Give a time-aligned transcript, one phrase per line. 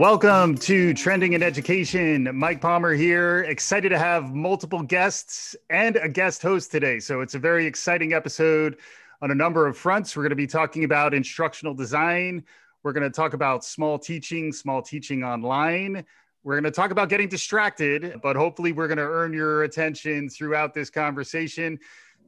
[0.00, 2.26] Welcome to Trending in Education.
[2.34, 3.42] Mike Palmer here.
[3.42, 7.00] Excited to have multiple guests and a guest host today.
[7.00, 8.78] So it's a very exciting episode
[9.20, 10.16] on a number of fronts.
[10.16, 12.44] We're going to be talking about instructional design.
[12.82, 16.06] We're going to talk about small teaching, small teaching online.
[16.44, 20.30] We're going to talk about getting distracted, but hopefully, we're going to earn your attention
[20.30, 21.78] throughout this conversation.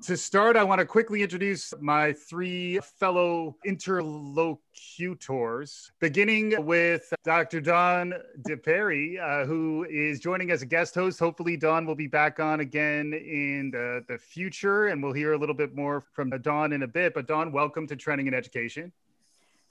[0.03, 7.61] To start, I want to quickly introduce my three fellow interlocutors, beginning with Dr.
[7.61, 11.21] Dawn DePerry, uh, who is joining as a guest host.
[11.21, 15.39] Hopefully, Dawn will be back on again in the, the future, and we'll hear a
[15.39, 17.15] little bit more from Dawn in a bit.
[17.15, 18.91] But, Dawn, welcome to Trending in Education.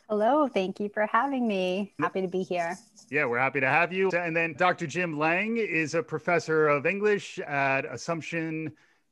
[0.08, 1.94] Hello, thank you for having me.
[2.00, 2.78] Happy to be here.
[3.10, 4.10] Yeah, we're happy to have you.
[4.12, 4.88] And then Dr.
[4.88, 8.72] Jim Lang is a professor of English at Assumption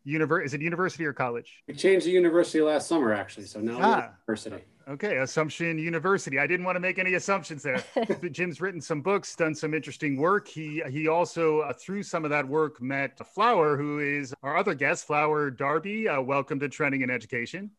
[0.09, 0.45] University.
[0.45, 1.63] Is it university or college?
[1.67, 3.45] We changed the university last summer, actually.
[3.45, 4.63] So now ah, university.
[4.89, 6.39] Okay, Assumption University.
[6.39, 7.83] I didn't want to make any assumptions there.
[8.31, 10.47] Jim's written some books, done some interesting work.
[10.47, 14.73] He he also uh, through some of that work met Flower, who is our other
[14.73, 16.09] guest, Flower Darby.
[16.09, 17.69] Uh, welcome to Trending in Education.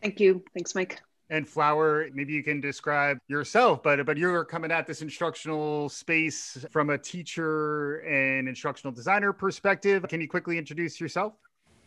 [0.00, 0.44] Thank you.
[0.54, 1.02] Thanks, Mike.
[1.30, 6.64] And Flower, maybe you can describe yourself, but but you're coming at this instructional space
[6.70, 10.06] from a teacher and instructional designer perspective.
[10.08, 11.32] Can you quickly introduce yourself?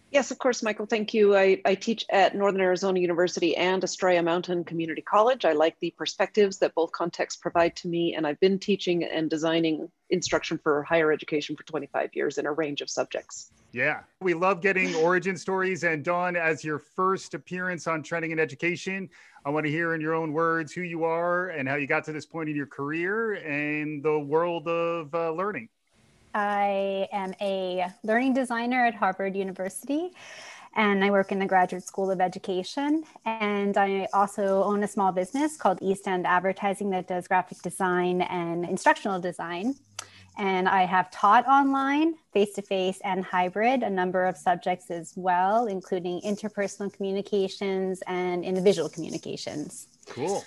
[0.10, 0.86] Yes, of course, Michael.
[0.86, 1.36] Thank you.
[1.36, 5.44] I, I, teach at Northern Arizona University and Estrella Mountain Community College.
[5.44, 9.30] I like the perspectives that both contexts provide to me, and I've been teaching and
[9.30, 13.52] designing instruction for higher education for 25 years in a range of subjects.
[13.74, 15.84] Yeah, we love getting origin stories.
[15.84, 19.10] And Dawn, as your first appearance on Trending in Education,
[19.46, 22.06] I want to hear in your own words who you are and how you got
[22.06, 25.68] to this point in your career and the world of uh, learning.
[26.34, 30.12] I am a learning designer at Harvard University
[30.78, 33.04] and I work in the Graduate School of Education.
[33.26, 38.22] And I also own a small business called East End Advertising that does graphic design
[38.22, 39.74] and instructional design.
[40.38, 45.14] And I have taught online, face to face, and hybrid a number of subjects as
[45.16, 49.88] well, including interpersonal communications and individual communications.
[50.08, 50.44] Cool.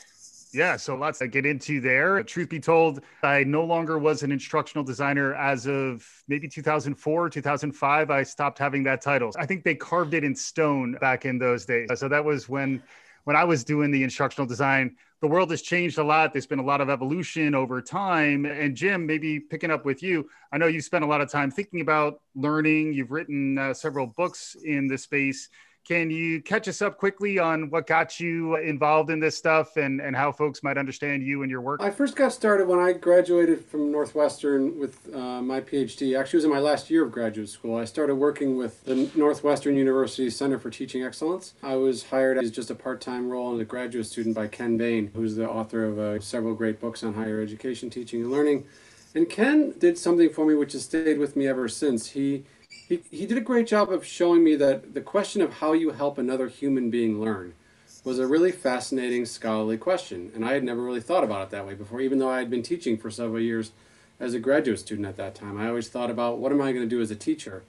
[0.52, 2.22] Yeah, so lots to get into there.
[2.22, 8.10] Truth be told, I no longer was an instructional designer as of maybe 2004, 2005.
[8.10, 9.30] I stopped having that title.
[9.38, 11.88] I think they carved it in stone back in those days.
[11.94, 12.82] So that was when
[13.24, 14.96] when I was doing the instructional design.
[15.20, 16.32] The world has changed a lot.
[16.32, 18.46] There's been a lot of evolution over time.
[18.46, 21.50] And Jim, maybe picking up with you, I know you spent a lot of time
[21.50, 22.94] thinking about learning.
[22.94, 25.50] You've written uh, several books in this space.
[25.90, 30.00] Can you catch us up quickly on what got you involved in this stuff and,
[30.00, 31.82] and how folks might understand you and your work?
[31.82, 36.16] I first got started when I graduated from Northwestern with uh, my PhD.
[36.16, 37.76] Actually, it was in my last year of graduate school.
[37.76, 41.54] I started working with the Northwestern University Center for Teaching Excellence.
[41.60, 44.76] I was hired as just a part time role and a graduate student by Ken
[44.76, 48.64] Bain, who's the author of uh, several great books on higher education, teaching, and learning.
[49.12, 52.10] And Ken did something for me which has stayed with me ever since.
[52.10, 52.44] He
[52.90, 55.90] he, he did a great job of showing me that the question of how you
[55.90, 57.54] help another human being learn
[58.02, 60.32] was a really fascinating scholarly question.
[60.34, 62.50] And I had never really thought about it that way before, even though I had
[62.50, 63.70] been teaching for several years
[64.18, 65.56] as a graduate student at that time.
[65.56, 67.62] I always thought about what am I going to do as a teacher?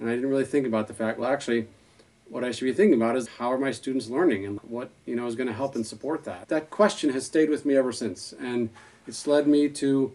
[0.00, 1.68] And I didn't really think about the fact, well, actually,
[2.30, 5.14] what I should be thinking about is how are my students learning and what you
[5.14, 6.48] know is going to help and support that.
[6.48, 8.70] That question has stayed with me ever since, and
[9.06, 10.14] it's led me to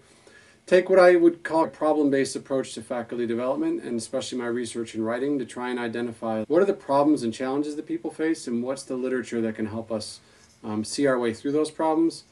[0.70, 4.94] take what I would call a problem-based approach to faculty development and especially my research
[4.94, 8.46] and writing to try and identify what are the problems and challenges that people face
[8.46, 10.20] and what's the literature that can help us
[10.64, 12.24] um, see our way through those problems.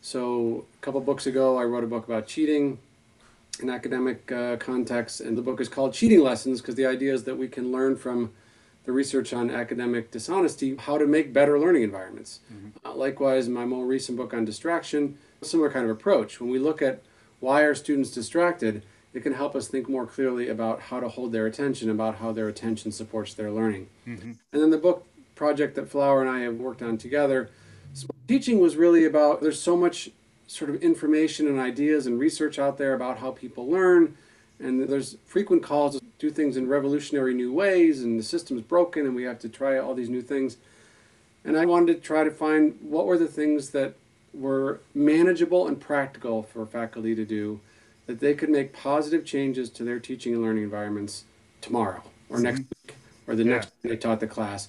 [0.00, 2.78] So a couple books ago I wrote a book about cheating
[3.60, 7.24] in academic uh, context and the book is called Cheating Lessons because the idea is
[7.24, 8.32] that we can learn from
[8.86, 12.40] the research on academic dishonesty how to make better learning environments.
[12.50, 12.86] Mm-hmm.
[12.86, 16.40] Uh, likewise, my more recent book on distraction, similar kind of approach.
[16.40, 17.02] When we look at
[17.42, 21.32] why are students distracted, it can help us think more clearly about how to hold
[21.32, 23.88] their attention, about how their attention supports their learning.
[24.06, 24.32] Mm-hmm.
[24.52, 27.50] And then the book project that Flower and I have worked on together,
[28.28, 30.10] teaching was really about there's so much
[30.46, 34.16] sort of information and ideas and research out there about how people learn.
[34.60, 39.04] And there's frequent calls to do things in revolutionary new ways, and the system's broken,
[39.04, 40.58] and we have to try all these new things.
[41.44, 43.96] And I wanted to try to find what were the things that
[44.34, 47.60] were manageable and practical for faculty to do,
[48.06, 51.24] that they could make positive changes to their teaching and learning environments
[51.60, 52.88] tomorrow or next mm-hmm.
[52.88, 52.96] week
[53.26, 53.50] or the yeah.
[53.50, 54.68] next time they taught the class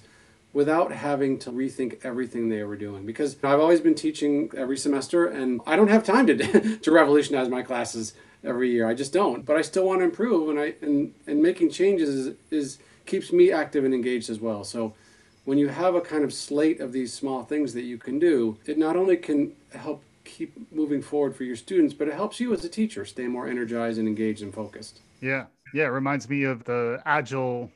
[0.52, 3.04] without having to rethink everything they were doing.
[3.04, 7.48] Because I've always been teaching every semester and I don't have time to, to revolutionize
[7.48, 8.14] my classes
[8.44, 8.88] every year.
[8.88, 9.44] I just don't.
[9.44, 13.32] But I still want to improve and I and, and making changes is, is keeps
[13.32, 14.62] me active and engaged as well.
[14.64, 14.94] So
[15.44, 18.56] when you have a kind of slate of these small things that you can do,
[18.66, 22.52] it not only can help keep moving forward for your students, but it helps you
[22.54, 25.00] as a teacher stay more energized and engaged and focused.
[25.20, 25.44] Yeah.
[25.74, 25.84] Yeah.
[25.84, 27.70] It reminds me of the agile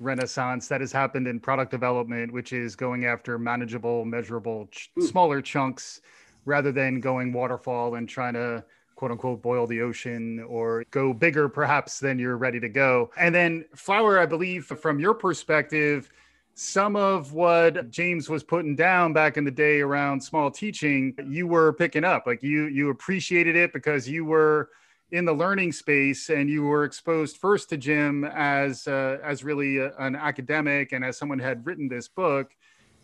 [0.00, 5.02] renaissance that has happened in product development, which is going after manageable, measurable, ch- Hmm.
[5.02, 6.00] smaller chunks
[6.44, 8.64] rather than going waterfall and trying to
[8.94, 13.10] quote unquote boil the ocean or go bigger perhaps than you're ready to go.
[13.16, 16.10] And then flower, I believe from your perspective,
[16.58, 21.46] some of what James was putting down back in the day around small teaching, you
[21.46, 22.26] were picking up.
[22.26, 24.70] Like you you appreciated it because you were
[25.12, 29.78] in the learning space and you were exposed first to Jim as uh, as really
[29.78, 32.50] a, an academic and as someone had written this book.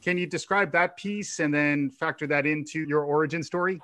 [0.03, 3.81] Can you describe that piece and then factor that into your origin story?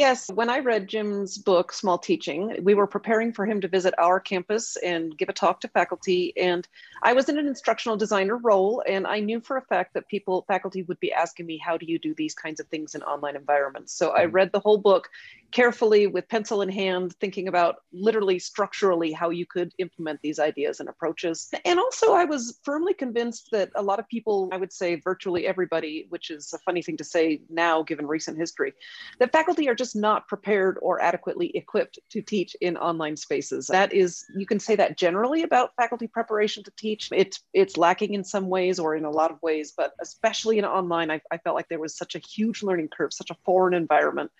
[0.00, 3.92] Yes, when I read Jim's book, Small Teaching, we were preparing for him to visit
[3.98, 6.32] our campus and give a talk to faculty.
[6.38, 6.66] And
[7.02, 10.46] I was in an instructional designer role, and I knew for a fact that people,
[10.48, 13.36] faculty would be asking me, How do you do these kinds of things in online
[13.36, 13.92] environments?
[13.92, 14.36] So I mm-hmm.
[14.36, 15.10] read the whole book
[15.52, 20.80] carefully with pencil in hand, thinking about literally structurally how you could implement these ideas
[20.80, 21.48] and approaches.
[21.64, 25.46] And also, I was firmly convinced that a lot of people, I would say virtually
[25.46, 28.72] everybody, which is a funny thing to say now given recent history,
[29.18, 33.66] that faculty are just not prepared or adequately equipped to teach in online spaces.
[33.66, 37.08] That is, you can say that generally about faculty preparation to teach.
[37.12, 40.64] It's it's lacking in some ways or in a lot of ways, but especially in
[40.64, 43.74] online, I, I felt like there was such a huge learning curve, such a foreign
[43.74, 44.30] environment.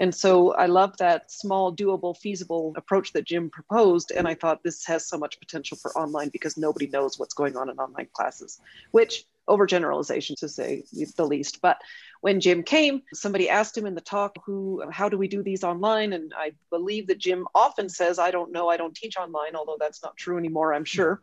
[0.00, 4.10] And so I love that small, doable, feasible approach that Jim proposed.
[4.10, 7.56] And I thought this has so much potential for online because nobody knows what's going
[7.56, 8.58] on in online classes,
[8.92, 10.84] which overgeneralization to say
[11.16, 11.60] the least.
[11.60, 11.76] But
[12.22, 14.82] when Jim came, somebody asked him in the talk, "Who?
[14.90, 18.52] How do we do these online?" And I believe that Jim often says, "I don't
[18.52, 18.68] know.
[18.68, 21.22] I don't teach online," although that's not true anymore, I'm sure.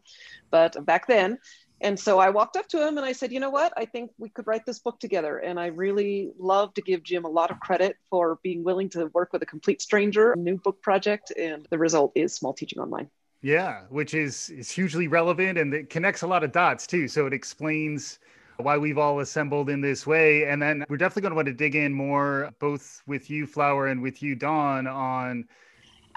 [0.51, 1.39] But back then,
[1.81, 3.71] and so I walked up to him and I said, you know what?
[3.77, 5.37] I think we could write this book together.
[5.37, 9.07] And I really love to give Jim a lot of credit for being willing to
[9.13, 11.31] work with a complete stranger, a new book project.
[11.37, 13.09] And the result is Small Teaching Online.
[13.41, 17.07] Yeah, which is is hugely relevant and it connects a lot of dots too.
[17.07, 18.17] So it explains
[18.57, 20.45] why we've all assembled in this way.
[20.45, 23.87] And then we're definitely going to want to dig in more, both with you, Flower,
[23.87, 25.45] and with you, Dawn, on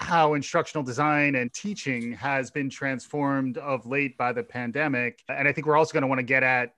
[0.01, 5.23] how instructional design and teaching has been transformed of late by the pandemic.
[5.29, 6.73] And I think we're also going to want to get at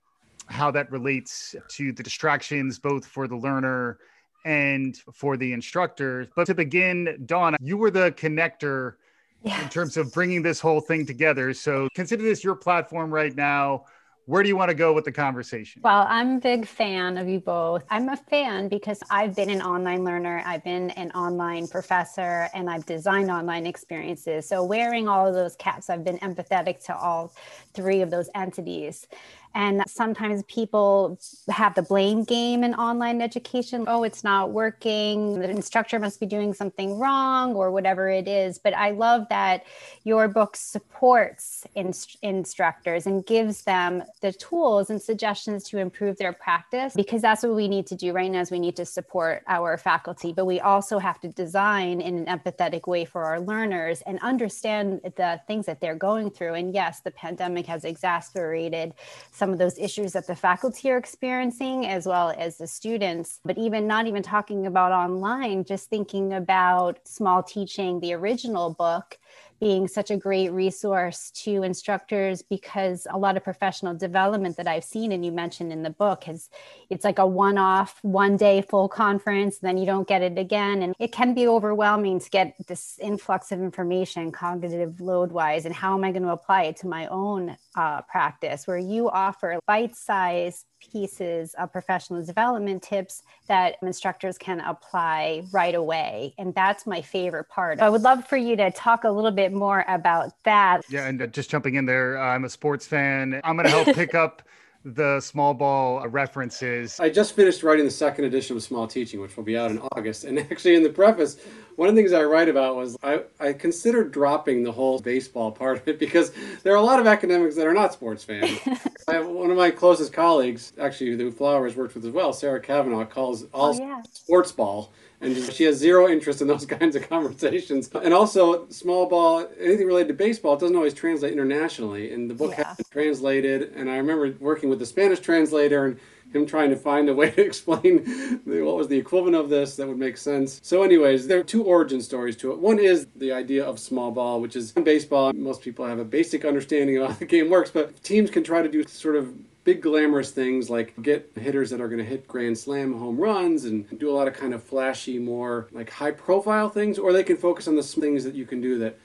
[0.47, 3.97] how that relates to the distractions, both for the learner
[4.45, 6.27] and for the instructor.
[6.35, 8.95] But to begin, Dawn, you were the connector
[9.41, 9.63] yes.
[9.63, 11.53] in terms of bringing this whole thing together.
[11.53, 13.85] So consider this your platform right now
[14.25, 15.81] where do you want to go with the conversation?
[15.83, 17.83] Well, I'm a big fan of you both.
[17.89, 22.69] I'm a fan because I've been an online learner, I've been an online professor, and
[22.69, 24.47] I've designed online experiences.
[24.47, 27.33] So, wearing all of those caps, I've been empathetic to all
[27.73, 29.07] three of those entities.
[29.55, 31.19] And sometimes people
[31.49, 33.85] have the blame game in online education.
[33.87, 35.39] Oh, it's not working.
[35.39, 38.57] The instructor must be doing something wrong or whatever it is.
[38.57, 39.65] But I love that
[40.03, 46.33] your book supports inst- instructors and gives them the tools and suggestions to improve their
[46.33, 49.43] practice because that's what we need to do right now is we need to support
[49.47, 54.01] our faculty but we also have to design in an empathetic way for our learners
[54.05, 58.93] and understand the things that they're going through and yes the pandemic has exacerbated
[59.31, 63.57] some of those issues that the faculty are experiencing as well as the students but
[63.57, 69.17] even not even talking about online just thinking about small teaching the original book
[69.63, 74.83] being such a great resource to instructors because a lot of professional development that I've
[74.83, 76.49] seen and you mentioned in the book is
[76.89, 80.81] it's like a one-off one day full conference then you don't get it again.
[80.81, 85.73] And it can be overwhelming to get this influx of information cognitive load wise and
[85.73, 89.59] how am I going to apply it to my own uh, practice where you offer
[89.65, 96.33] bite-sized pieces of professional development tips that instructors can apply right away.
[96.37, 97.79] And that's my favorite part.
[97.79, 100.81] I would love for you to talk a little bit more about that.
[100.89, 103.39] Yeah, and uh, just jumping in there, I'm a sports fan.
[103.43, 104.41] I'm going to help pick up
[104.85, 106.99] the small ball references.
[106.99, 109.79] I just finished writing the second edition of Small Teaching, which will be out in
[109.93, 110.25] August.
[110.25, 111.37] And actually, in the preface,
[111.75, 115.51] one of the things I write about was I, I considered dropping the whole baseball
[115.51, 116.31] part of it because
[116.63, 118.59] there are a lot of academics that are not sports fans.
[119.07, 122.59] I have one of my closest colleagues, actually, who Flowers worked with as well, Sarah
[122.61, 124.01] Cavanagh, calls oh, all oh, yeah.
[124.11, 124.91] sports ball
[125.23, 127.89] and she has zero interest in those kinds of conversations.
[127.93, 132.13] And also, small ball, anything related to baseball, it doesn't always translate internationally.
[132.13, 132.67] And the book yeah.
[132.67, 135.99] has been translated, and I remember working with the Spanish translator and
[136.35, 137.99] him trying to find a way to explain
[138.45, 140.59] what was the equivalent of this that would make sense.
[140.63, 142.59] So, anyways, there are two origin stories to it.
[142.59, 146.05] One is the idea of small ball, which is in baseball, most people have a
[146.05, 149.33] basic understanding of how the game works, but teams can try to do sort of
[149.63, 153.63] big glamorous things like get hitters that are going to hit grand slam home runs
[153.63, 157.23] and do a lot of kind of flashy, more like high profile things, or they
[157.23, 158.97] can focus on the things that you can do that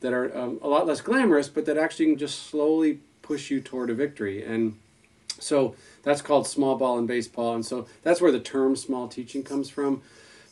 [0.00, 3.60] that are um, a lot less glamorous, but that actually can just slowly push you
[3.60, 4.44] toward a victory.
[4.44, 4.78] And
[5.38, 5.74] so
[6.06, 9.68] that's called small ball in baseball, and so that's where the term small teaching comes
[9.68, 10.02] from.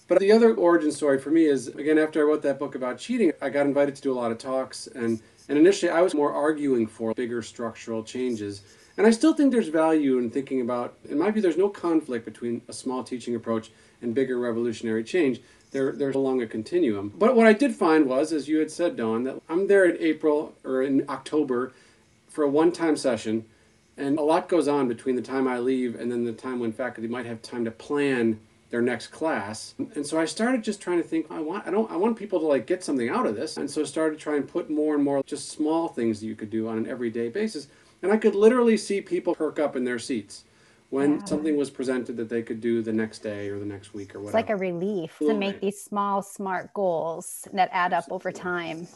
[0.09, 2.99] But the other origin story for me is again after I wrote that book about
[2.99, 6.13] cheating, I got invited to do a lot of talks and and initially I was
[6.13, 8.63] more arguing for bigger structural changes.
[8.97, 12.25] And I still think there's value in thinking about in my view there's no conflict
[12.25, 13.71] between a small teaching approach
[14.03, 15.41] and bigger revolutionary change.
[15.71, 17.13] They're, they're along a continuum.
[17.17, 20.01] But what I did find was, as you had said, Dawn, that I'm there in
[20.01, 21.73] April or in October
[22.29, 23.45] for a one time session,
[23.97, 26.73] and a lot goes on between the time I leave and then the time when
[26.73, 29.75] faculty might have time to plan their next class.
[29.95, 32.41] And so I started just trying to think, I want I don't I want people
[32.41, 33.57] to like get something out of this.
[33.57, 36.35] And so I started trying to put more and more just small things that you
[36.35, 37.69] could do on an everyday basis.
[38.03, 40.45] And I could literally see people perk up in their seats
[40.91, 41.25] when yeah.
[41.25, 44.19] something was presented that they could do the next day or the next week or
[44.19, 44.39] whatever.
[44.39, 48.89] It's like a relief to make these small, smart goals that add up over time.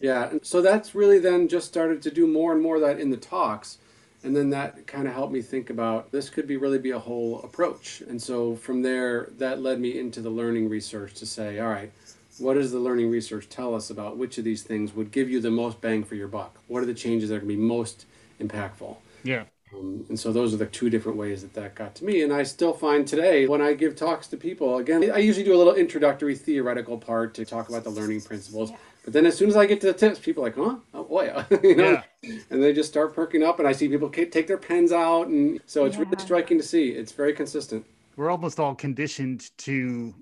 [0.00, 0.30] Yeah.
[0.30, 3.10] And so that's really then just started to do more and more of that in
[3.10, 3.78] the talks
[4.24, 6.98] and then that kind of helped me think about this could be really be a
[6.98, 8.02] whole approach.
[8.08, 11.92] And so from there that led me into the learning research to say all right
[12.38, 15.40] what does the learning research tell us about which of these things would give you
[15.40, 16.58] the most bang for your buck?
[16.66, 18.06] What are the changes that are going to be most
[18.40, 18.96] impactful?
[19.22, 19.44] Yeah.
[19.74, 22.22] Um, and so those are the two different ways that that got to me.
[22.22, 25.54] And i still find today when i give talks to people again i usually do
[25.54, 28.70] a little introductory theoretical part to talk about the learning principles.
[28.70, 30.76] Yeah but then as soon as I get to the tips, people are like, huh?
[30.94, 31.44] Oh boy.
[31.62, 32.02] you know?
[32.22, 32.38] Yeah.
[32.50, 35.26] And they just start perking up, and I see people take their pens out.
[35.26, 36.04] And so it's yeah.
[36.04, 36.90] really striking to see.
[36.90, 37.84] It's very consistent.
[38.16, 40.14] We're almost all conditioned to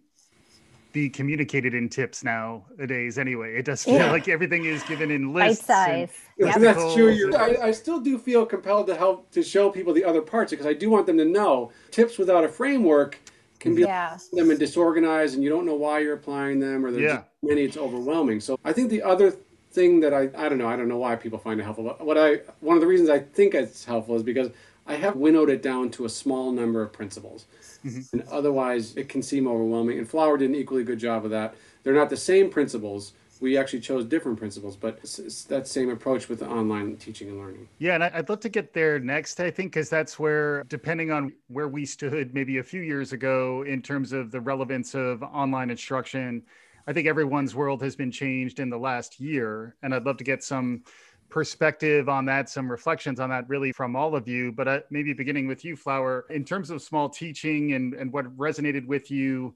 [0.92, 3.56] be communicated in tips nowadays anyway.
[3.56, 4.10] It does feel yeah.
[4.10, 5.66] like everything is given in lists.
[5.66, 6.12] Bite size.
[6.38, 6.56] Yep.
[6.60, 7.37] That's true.
[7.37, 10.66] I, I, still do feel compelled to help to show people the other parts because
[10.66, 13.18] I do want them to know tips without a framework
[13.60, 14.18] can be yeah.
[14.32, 17.22] them and disorganized and you don't know why you're applying them or there's yeah.
[17.42, 19.30] many it's overwhelming so i think the other
[19.70, 22.04] thing that i i don't know i don't know why people find it helpful but
[22.04, 24.50] what i one of the reasons i think it's helpful is because
[24.86, 27.46] i have winnowed it down to a small number of principles
[27.84, 28.00] mm-hmm.
[28.12, 31.54] and otherwise it can seem overwhelming and flower did an equally good job of that
[31.82, 35.88] they're not the same principles we actually chose different principles, but it's, it's that same
[35.90, 37.68] approach with the online teaching and learning.
[37.78, 41.32] Yeah, and I'd love to get there next, I think, because that's where, depending on
[41.49, 45.70] where we stood maybe a few years ago in terms of the relevance of online
[45.70, 46.42] instruction,
[46.87, 49.75] I think everyone's world has been changed in the last year.
[49.82, 50.82] And I'd love to get some
[51.30, 54.52] perspective on that, some reflections on that really from all of you.
[54.52, 58.37] But uh, maybe beginning with you, Flower, in terms of small teaching and, and what
[58.37, 59.54] resonated with you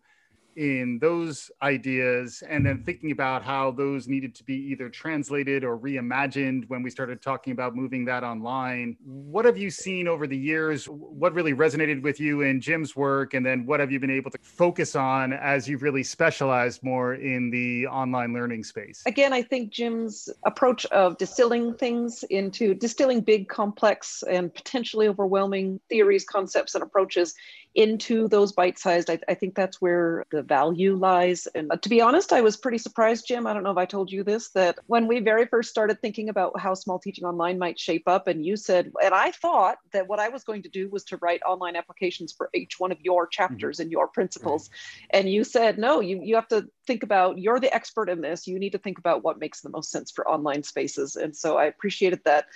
[0.57, 5.79] in those ideas and then thinking about how those needed to be either translated or
[5.79, 8.97] reimagined when we started talking about moving that online.
[9.05, 10.87] What have you seen over the years?
[10.87, 13.35] What really resonated with you in Jim's work?
[13.35, 17.15] And then what have you been able to focus on as you've really specialized more
[17.15, 19.03] in the online learning space?
[19.07, 25.81] Again, I think Jim's approach of distilling things into distilling big, complex, and potentially overwhelming
[25.89, 27.35] theories, concepts, and approaches
[27.75, 29.11] into those bite sized.
[29.11, 31.49] I, I, think that's where the value lies.
[31.55, 33.47] And uh, to be honest, I was pretty surprised, Jim.
[33.47, 36.29] I don't know if I told you this, that when we very first started thinking
[36.29, 40.07] about how small teaching online might shape up, and you said, and I thought that
[40.07, 42.99] what I was going to do was to write online applications for each one of
[43.01, 43.83] your chapters mm-hmm.
[43.83, 44.71] and your principles.
[44.71, 45.21] Right.
[45.21, 48.47] And you said, no, you, you have to think about, you're the expert in this.
[48.47, 51.17] You need to think about what makes the most sense for online spaces.
[51.17, 52.47] And so I appreciated that.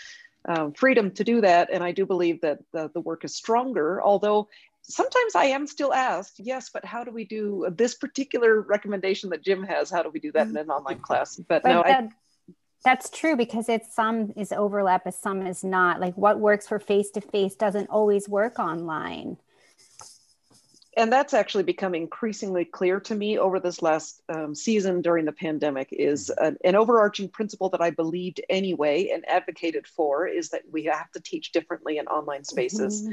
[0.48, 1.68] Um, freedom to do that.
[1.70, 4.48] And I do believe that the, the work is stronger, although
[4.88, 9.42] sometimes I am still asked, yes, but how do we do this particular recommendation that
[9.42, 9.90] Jim has?
[9.90, 11.36] How do we do that in an online class?
[11.36, 12.08] But, but no, that, I,
[12.84, 16.00] that's true because it's some is overlap, as some is not.
[16.00, 19.36] Like what works for face to face doesn't always work online.
[20.96, 25.32] And that's actually become increasingly clear to me over this last um, season during the
[25.32, 25.88] pandemic.
[25.92, 30.84] Is an, an overarching principle that I believed anyway and advocated for is that we
[30.84, 33.02] have to teach differently in online spaces.
[33.02, 33.12] Mm-hmm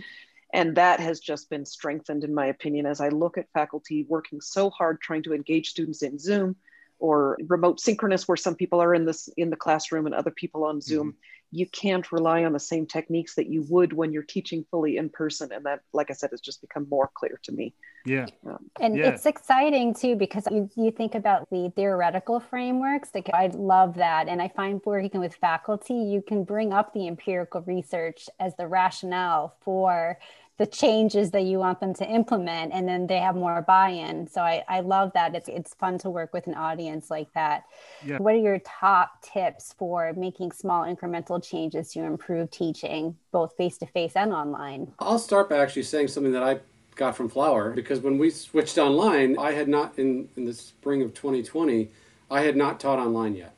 [0.55, 4.39] and that has just been strengthened, in my opinion, as I look at faculty working
[4.39, 6.55] so hard trying to engage students in Zoom
[6.97, 10.63] or remote synchronous, where some people are in this in the classroom and other people
[10.63, 11.09] on Zoom.
[11.09, 11.19] Mm-hmm.
[11.51, 15.09] You can't rely on the same techniques that you would when you're teaching fully in
[15.09, 17.73] person, and that, like I said, has just become more clear to me.
[18.05, 19.09] Yeah, um, and yeah.
[19.09, 23.09] it's exciting too because you, you think about the theoretical frameworks.
[23.13, 27.07] Like I love that, and I find working with faculty, you can bring up the
[27.07, 30.17] empirical research as the rationale for
[30.57, 34.27] the changes that you want them to implement and then they have more buy-in.
[34.27, 35.35] So i, I love that.
[35.35, 37.65] It's, it's fun to work with an audience like that.
[38.05, 38.17] Yeah.
[38.17, 44.13] what are your top tips for making small incremental changes to improve teaching both face-to-face
[44.15, 44.93] and online?
[44.99, 46.59] I'll start by actually saying something that i
[46.95, 51.01] got from flower because when we switched online i had not in, in the spring
[51.01, 51.89] of 2020
[52.31, 53.54] i had not taught online yet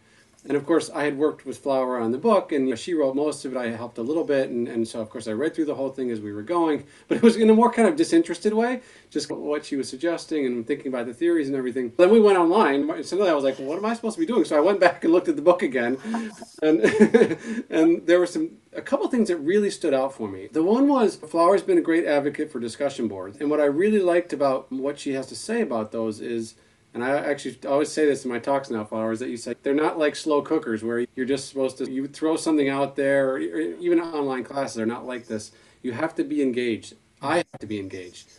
[0.47, 2.93] and of course, I had worked with Flower on the book, and you know, she
[2.93, 3.57] wrote most of it.
[3.57, 5.89] I helped a little bit, and, and so of course I read through the whole
[5.89, 8.81] thing as we were going, but it was in a more kind of disinterested way,
[9.09, 11.91] just what she was suggesting and thinking about the theories and everything.
[11.97, 13.03] Then we went online.
[13.03, 14.45] Suddenly I was like, well, what am I supposed to be doing?
[14.45, 15.97] So I went back and looked at the book again,
[16.61, 16.79] and
[17.69, 20.47] and there were some a couple things that really stood out for me.
[20.51, 23.99] The one was Flower's been a great advocate for discussion boards, and what I really
[23.99, 26.55] liked about what she has to say about those is
[26.97, 29.75] and I actually always say this in my talks now, followers, that you say they're
[29.75, 33.37] not like slow cookers where you're just supposed to you throw something out there, or
[33.37, 35.51] even online classes are not like this.
[35.83, 36.95] You have to be engaged.
[37.21, 38.29] I have to be engaged.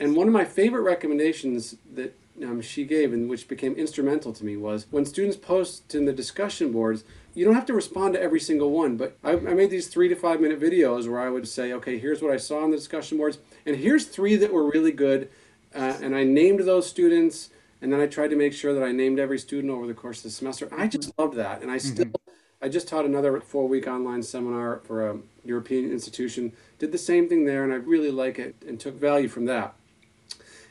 [0.00, 4.44] And one of my favorite recommendations that um, she gave, and which became instrumental to
[4.44, 8.20] me, was when students post in the discussion boards, you don't have to respond to
[8.20, 11.30] every single one, but I, I, made these three to five minute videos where I
[11.30, 14.52] would say, okay, here's what I saw on the discussion boards, and here's three that
[14.52, 15.28] were really good,
[15.76, 17.50] uh, and I named those students
[17.80, 20.18] and then I tried to make sure that I named every student over the course
[20.18, 20.68] of the semester.
[20.76, 21.94] I just loved that, and I mm-hmm.
[21.94, 22.06] still.
[22.06, 22.30] Mm-hmm.
[22.62, 26.52] I just taught another four week online seminar for a European institution.
[26.78, 29.74] Did the same thing there, and I really like it and took value from that.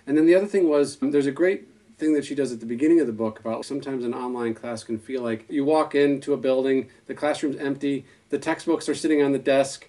[0.06, 2.66] And then the other thing was there's a great thing that she does at the
[2.66, 6.34] beginning of the book about sometimes an online class can feel like you walk into
[6.34, 9.88] a building, the classroom's empty, the textbooks are sitting on the desk,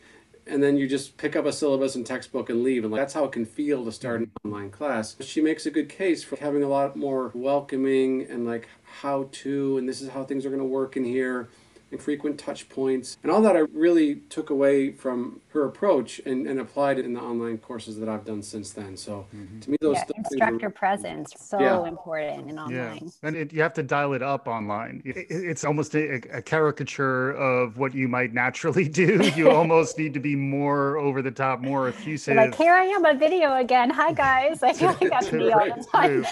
[0.50, 2.84] and then you just pick up a syllabus and textbook and leave.
[2.84, 5.16] And like, that's how it can feel to start an online class.
[5.20, 8.68] She makes a good case for having a lot more welcoming and like
[9.00, 11.48] how to, and this is how things are going to work in here
[11.90, 13.16] and frequent touch points.
[13.22, 17.12] And all that I really took away from her approach and, and applied it in
[17.12, 18.96] the online courses that I've done since then.
[18.96, 19.60] So mm-hmm.
[19.60, 21.88] to me, those yeah, instructor were, presence so yeah.
[21.88, 23.00] important in online.
[23.02, 23.10] Yeah.
[23.22, 25.02] And it, you have to dial it up online.
[25.04, 29.30] It, it's almost a, a, caricature of what you might naturally do.
[29.40, 32.36] You almost need to be more over the top, more effusive.
[32.36, 33.88] like here I am on video again.
[33.90, 34.62] Hi guys.
[34.62, 36.26] I feel like that's me all the time.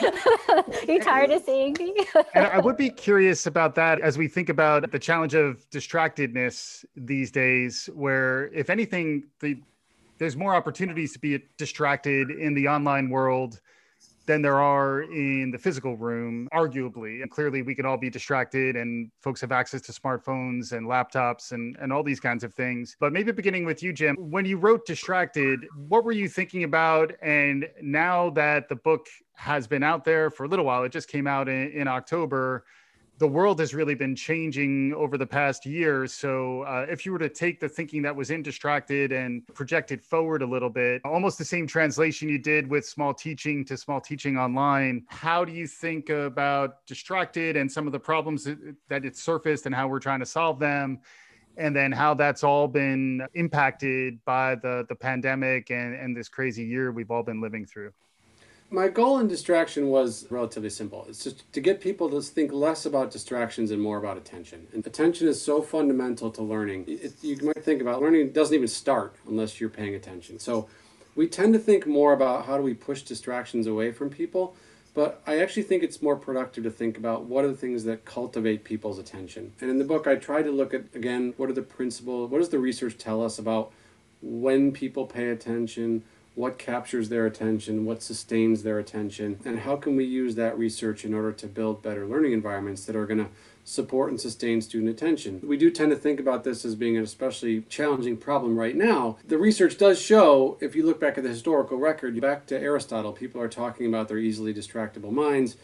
[0.48, 1.94] Are you tired of seeing me?
[2.34, 5.68] and I would be curious about that as we think about the challenge of of
[5.70, 9.07] distractedness these days where if anything
[9.40, 9.60] the
[10.18, 13.60] there's more opportunities to be distracted in the online world
[14.28, 17.22] than there are in the physical room arguably.
[17.22, 21.52] And clearly we can all be distracted and folks have access to smartphones and laptops
[21.52, 22.94] and, and all these kinds of things.
[23.00, 27.12] But maybe beginning with you jim when you wrote distracted what were you thinking about?
[27.22, 31.08] And now that the book has been out there for a little while it just
[31.08, 32.64] came out in, in october
[33.18, 36.06] the world has really been changing over the past year.
[36.06, 39.90] So, uh, if you were to take the thinking that was in Distracted and project
[39.90, 43.76] it forward a little bit, almost the same translation you did with small teaching to
[43.76, 48.58] small teaching online, how do you think about Distracted and some of the problems that,
[48.88, 51.00] that it surfaced and how we're trying to solve them?
[51.56, 56.64] And then how that's all been impacted by the, the pandemic and, and this crazy
[56.64, 57.92] year we've all been living through.
[58.70, 61.06] My goal in distraction was relatively simple.
[61.08, 64.66] It's just to get people to think less about distractions and more about attention.
[64.74, 66.84] And attention is so fundamental to learning.
[66.86, 70.38] It, you might think about learning doesn't even start unless you're paying attention.
[70.38, 70.68] So
[71.16, 74.54] we tend to think more about how do we push distractions away from people,
[74.92, 78.04] but I actually think it's more productive to think about what are the things that
[78.04, 79.52] cultivate people's attention.
[79.62, 82.38] And in the book, I try to look at, again, what are the principles, what
[82.38, 83.72] does the research tell us about
[84.20, 86.04] when people pay attention,
[86.38, 91.04] what captures their attention, what sustains their attention, and how can we use that research
[91.04, 93.26] in order to build better learning environments that are going to
[93.64, 95.40] support and sustain student attention.
[95.42, 99.18] We do tend to think about this as being an especially challenging problem right now.
[99.26, 103.12] The research does show, if you look back at the historical record, back to Aristotle,
[103.12, 105.56] people are talking about their easily distractible minds.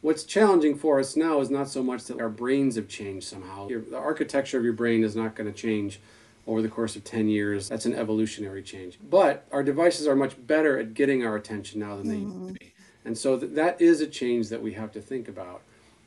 [0.00, 3.68] What's challenging for us now is not so much that our brains have changed somehow.
[3.68, 6.00] Your, the architecture of your brain is not going to change
[6.46, 7.68] over the course of 10 years.
[7.68, 8.98] That's an evolutionary change.
[9.08, 12.42] But our devices are much better at getting our attention now than they mm-hmm.
[12.42, 12.72] used to be.
[13.04, 15.62] And so th- that is a change that we have to think about.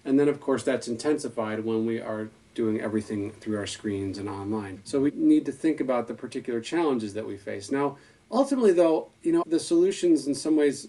[0.06, 4.30] And then, of course, that's intensified when we are doing everything through our screens and
[4.30, 4.82] online.
[4.84, 7.72] So we need to think about the particular challenges that we face.
[7.72, 7.98] Now,
[8.32, 10.88] ultimately, though, you know, the solutions in some ways,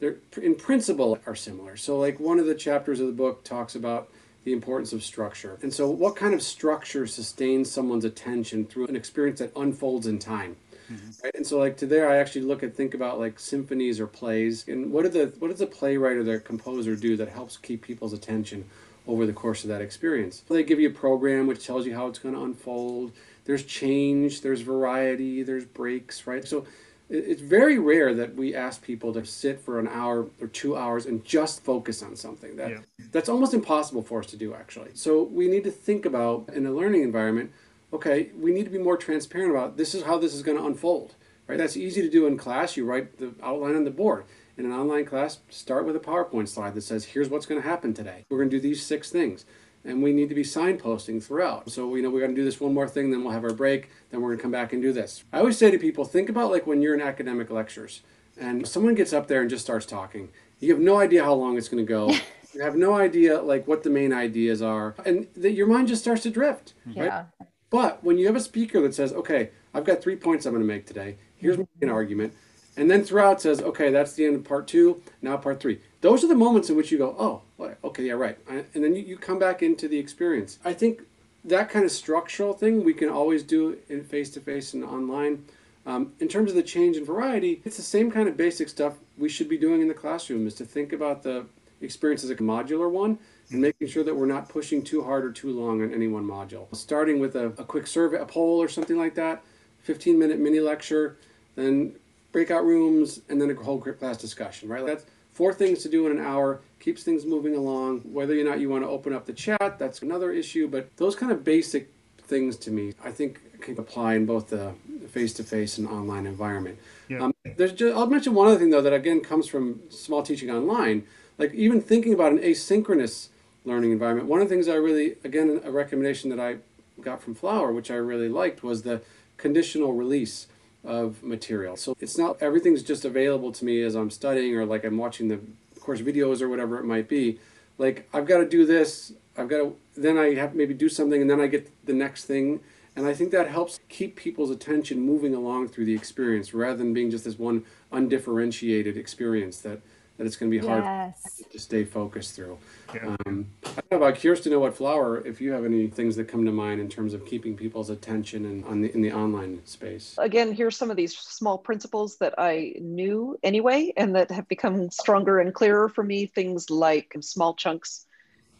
[0.00, 1.76] they're in principle are similar.
[1.76, 4.10] So, like one of the chapters of the book talks about
[4.44, 5.58] the importance of structure.
[5.62, 10.18] And so, what kind of structure sustains someone's attention through an experience that unfolds in
[10.18, 10.56] time?
[10.92, 11.24] Mm-hmm.
[11.24, 11.34] Right?
[11.34, 14.66] And so, like to there, I actually look and think about like symphonies or plays,
[14.66, 17.82] and what are the what does the playwright or the composer do that helps keep
[17.82, 18.68] people's attention
[19.06, 20.40] over the course of that experience?
[20.48, 23.12] They give you a program which tells you how it's going to unfold.
[23.44, 26.46] There's change, there's variety, there's breaks, right?
[26.46, 26.66] So
[27.12, 31.04] it's very rare that we ask people to sit for an hour or two hours
[31.04, 32.56] and just focus on something.
[32.56, 32.78] That, yeah.
[33.10, 34.90] That's almost impossible for us to do, actually.
[34.94, 37.52] So we need to think about in a learning environment,
[37.92, 40.64] okay, we need to be more transparent about this is how this is going to
[40.64, 41.14] unfold.
[41.46, 41.58] Right?
[41.58, 42.78] That's easy to do in class.
[42.78, 44.24] You write the outline on the board.
[44.56, 47.68] In an online class, start with a PowerPoint slide that says, here's what's going to
[47.68, 48.24] happen today.
[48.30, 49.44] We're going to do these six things
[49.84, 51.70] and we need to be signposting throughout.
[51.70, 53.52] So, you know, we're going to do this one more thing, then we'll have our
[53.52, 55.24] break, then we're going to come back and do this.
[55.32, 58.02] I always say to people, think about like when you're in academic lectures
[58.38, 60.30] and someone gets up there and just starts talking.
[60.60, 62.10] You have no idea how long it's going to go.
[62.54, 66.02] you have no idea like what the main ideas are, and that your mind just
[66.02, 66.74] starts to drift.
[66.88, 66.98] Mm-hmm.
[66.98, 67.16] Yeah.
[67.16, 67.48] Right?
[67.70, 70.62] But when you have a speaker that says, "Okay, I've got three points I'm going
[70.62, 71.16] to make today.
[71.36, 71.90] Here's an mm-hmm.
[71.90, 72.34] argument,"
[72.76, 75.02] and then throughout says, "Okay, that's the end of part two.
[75.20, 77.42] Now part three those are the moments in which you go, oh,
[77.84, 78.36] okay, yeah, right.
[78.48, 80.58] And then you, you come back into the experience.
[80.64, 81.02] I think
[81.44, 85.44] that kind of structural thing we can always do in face to face and online.
[85.86, 88.98] Um, in terms of the change in variety, it's the same kind of basic stuff
[89.16, 91.46] we should be doing in the classroom is to think about the
[91.80, 93.18] experience as a modular one
[93.50, 96.24] and making sure that we're not pushing too hard or too long on any one
[96.24, 96.66] module.
[96.74, 99.42] Starting with a, a quick survey, a poll or something like that,
[99.82, 101.16] 15 minute mini lecture,
[101.54, 101.94] then
[102.32, 104.86] breakout rooms, and then a whole class discussion, right?
[104.86, 108.00] That's Four things to do in an hour keeps things moving along.
[108.00, 110.68] Whether or not you want to open up the chat, that's another issue.
[110.68, 114.74] But those kind of basic things to me, I think can apply in both the
[115.10, 116.78] face-to-face and online environment.
[117.08, 117.22] Yeah.
[117.22, 120.50] Um, there's just, I'll mention one other thing though that again comes from small teaching
[120.50, 121.06] online.
[121.38, 123.28] Like even thinking about an asynchronous
[123.64, 124.28] learning environment.
[124.28, 126.56] One of the things I really, again, a recommendation that I
[127.00, 129.02] got from Flower, which I really liked, was the
[129.36, 130.46] conditional release
[130.84, 131.76] of material.
[131.76, 135.28] So it's not everything's just available to me as I'm studying or like I'm watching
[135.28, 135.40] the
[135.80, 137.38] course videos or whatever it might be.
[137.78, 141.20] Like I've got to do this, I've got to then I have maybe do something
[141.20, 142.60] and then I get the next thing.
[142.94, 146.92] And I think that helps keep people's attention moving along through the experience rather than
[146.92, 149.80] being just this one undifferentiated experience that
[150.16, 151.42] that it's going to be hard yes.
[151.50, 152.58] to stay focused through.
[152.94, 153.16] Yeah.
[153.26, 156.16] Um, I don't know, I'm curious to know what Flower, if you have any things
[156.16, 159.12] that come to mind in terms of keeping people's attention in, on the, in the
[159.12, 160.14] online space.
[160.18, 164.90] Again, here's some of these small principles that I knew anyway, and that have become
[164.90, 166.26] stronger and clearer for me.
[166.26, 168.06] Things like small chunks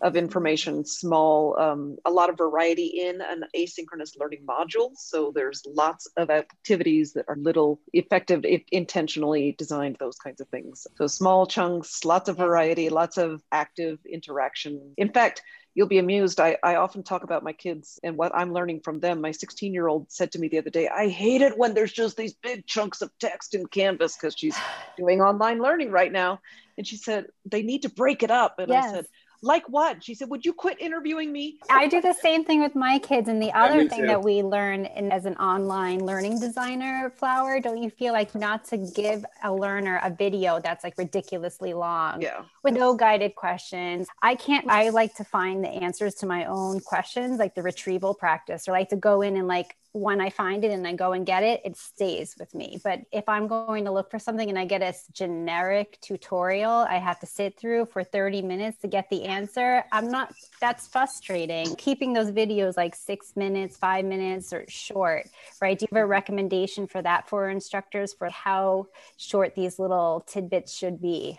[0.02, 4.90] of information, small, um, a lot of variety in an asynchronous learning module.
[4.96, 10.48] So there's lots of activities that are little effective if intentionally designed, those kinds of
[10.48, 10.86] things.
[10.96, 14.92] So small chunks, lots of variety, lots of active interaction.
[14.96, 15.42] In fact,
[15.74, 16.40] you'll be amused.
[16.40, 19.20] I, I often talk about my kids and what I'm learning from them.
[19.20, 21.92] My 16 year old said to me the other day, I hate it when there's
[21.92, 24.56] just these big chunks of text in Canvas because she's
[24.96, 26.40] doing online learning right now.
[26.76, 28.58] And she said, they need to break it up.
[28.58, 28.84] And yes.
[28.84, 29.06] I said,
[29.42, 30.02] like what?
[30.05, 31.59] She said, Would you quit interviewing me?
[31.68, 33.28] I do the same thing with my kids.
[33.28, 37.83] And the other thing that we learn in, as an online learning designer, Flower, don't
[37.83, 42.42] you feel like not to give a learner a video that's like ridiculously long yeah.
[42.62, 44.07] with no guided questions?
[44.22, 48.14] I can't, I like to find the answers to my own questions, like the retrieval
[48.14, 51.12] practice, or like to go in and like when I find it and I go
[51.12, 52.81] and get it, it stays with me.
[52.83, 56.96] But if I'm going to look for something and I get a generic tutorial, I
[56.96, 59.85] have to sit through for 30 minutes to get the answer.
[59.90, 61.75] I'm not, that's frustrating.
[61.77, 65.27] Keeping those videos like six minutes, five minutes, or short,
[65.61, 65.79] right?
[65.79, 70.73] Do you have a recommendation for that for instructors for how short these little tidbits
[70.73, 71.38] should be?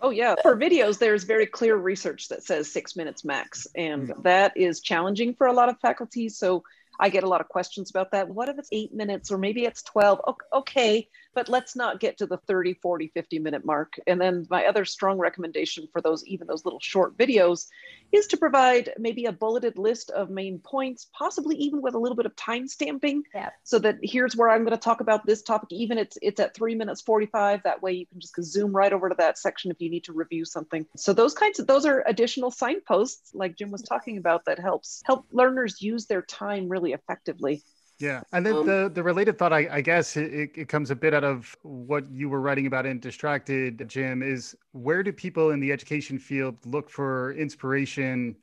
[0.00, 0.34] Oh, yeah.
[0.42, 3.66] For videos, there's very clear research that says six minutes max.
[3.74, 4.22] And mm.
[4.22, 6.28] that is challenging for a lot of faculty.
[6.28, 6.62] So
[7.00, 8.28] I get a lot of questions about that.
[8.28, 10.20] What if it's eight minutes or maybe it's 12?
[10.52, 13.98] Okay, but let's not get to the 30, 40, 50 minute mark.
[14.06, 17.66] And then my other strong recommendation for those, even those little short videos,
[18.12, 22.16] is to provide maybe a bulleted list of main points, possibly even with a little
[22.16, 23.22] bit of time stamping.
[23.34, 23.50] Yeah.
[23.64, 26.54] So that here's where I'm going to talk about this topic, even it's it's at
[26.54, 27.62] three minutes 45.
[27.64, 30.12] That way you can just zoom right over to that section if you need to
[30.12, 30.86] review something.
[30.96, 35.02] So those kinds of those are additional signposts, like Jim was talking about, that helps
[35.04, 37.62] help learners use their time really effectively.
[38.04, 40.94] Yeah, and then um, the the related thought, I, I guess, it, it comes a
[41.04, 44.22] bit out of what you were writing about in Distracted, Jim.
[44.22, 48.36] Is where do people in the education field look for inspiration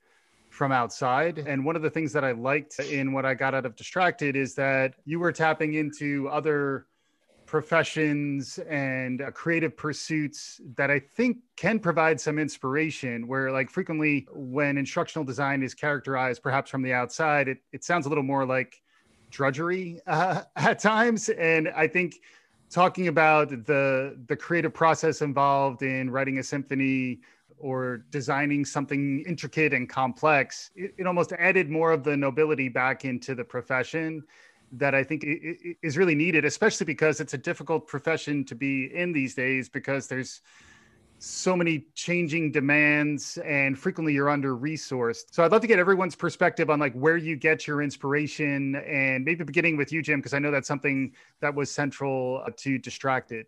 [0.50, 1.36] from outside?
[1.38, 4.36] And one of the things that I liked in what I got out of Distracted
[4.36, 6.88] is that you were tapping into other
[7.45, 13.28] professions and uh, creative pursuits that I think can provide some inspiration.
[13.28, 18.06] Where, like, frequently when instructional design is characterized, perhaps from the outside, it, it sounds
[18.06, 18.82] a little more like
[19.32, 21.30] drudgery uh, at times.
[21.30, 22.22] And I think
[22.70, 27.22] talking about the the creative process involved in writing a symphony
[27.58, 33.06] or designing something intricate and complex, it, it almost added more of the nobility back
[33.06, 34.24] into the profession.
[34.74, 35.26] that I think
[35.82, 40.08] is really needed, especially because it's a difficult profession to be in these days because
[40.08, 40.41] there's
[41.22, 45.26] so many changing demands and frequently you're under resourced.
[45.30, 49.24] So I'd love to get everyone's perspective on like where you get your inspiration and
[49.24, 52.80] maybe beginning with you, Jim, because I know that's something that was central uh, to
[52.80, 53.46] Distracted.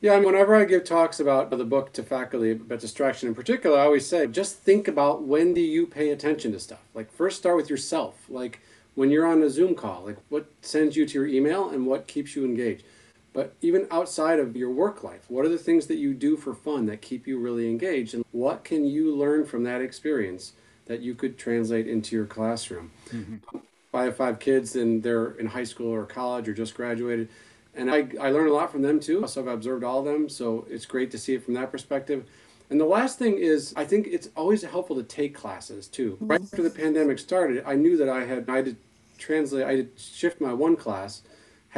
[0.00, 3.78] Yeah, and whenever I give talks about the book to faculty about distraction in particular,
[3.78, 6.82] I always say just think about when do you pay attention to stuff.
[6.94, 8.14] Like first start with yourself.
[8.28, 8.60] Like
[8.96, 12.08] when you're on a Zoom call, like what sends you to your email and what
[12.08, 12.84] keeps you engaged.
[13.32, 16.54] But even outside of your work life, what are the things that you do for
[16.54, 18.14] fun that keep you really engaged?
[18.14, 20.52] And what can you learn from that experience
[20.86, 22.90] that you could translate into your classroom?
[23.10, 23.58] Mm-hmm.
[23.94, 27.28] I have five kids and they're in high school or college or just graduated.
[27.74, 29.26] And I, I learn a lot from them too.
[29.26, 30.28] So I've observed all of them.
[30.28, 32.26] So it's great to see it from that perspective.
[32.70, 36.18] And the last thing is, I think it's always helpful to take classes too.
[36.20, 38.76] Right after the pandemic started, I knew that I had I had to
[39.16, 41.22] translate, I had to shift my one class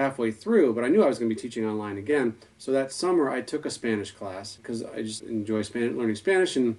[0.00, 2.36] halfway through, but I knew I was going to be teaching online again.
[2.58, 6.56] So that summer, I took a Spanish class because I just enjoy Spanish, learning Spanish,
[6.56, 6.78] and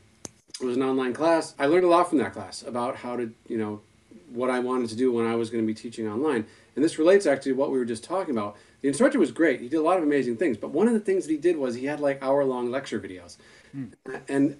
[0.60, 1.54] it was an online class.
[1.60, 3.82] I learned a lot from that class about how to, you know,
[4.32, 6.46] what I wanted to do when I was going to be teaching online.
[6.76, 8.58] And this relates actually to what we were just talking about.
[8.82, 9.62] The instructor was great.
[9.62, 11.58] He did a lot of amazing things, but one of the things that he did
[11.58, 13.38] was he had like hour long lecture videos.
[13.72, 13.86] Hmm.
[14.28, 14.58] And